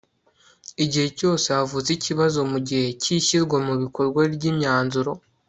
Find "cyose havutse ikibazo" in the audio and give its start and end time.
1.19-2.39